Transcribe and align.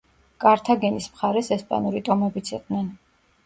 კართაგენის 0.45 1.11
მხარეს 1.11 1.51
ესპანური 1.59 2.05
ტომებიც 2.11 2.53
იყვნენ. 2.59 2.93